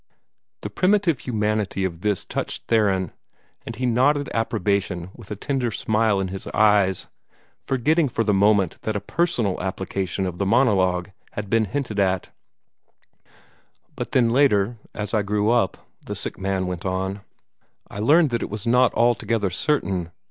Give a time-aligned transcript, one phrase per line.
[0.61, 3.11] The primitive humanity of this touched Theron,
[3.67, 7.05] and he nodded approbation with a tender smile in his eyes,
[7.61, 12.31] forgetting for the moment that a personal application of the monologue had been hinted at.
[13.95, 17.21] "But then later, as I grew up," the sick man went on,
[17.87, 20.09] "I learned that it was not altogether certain.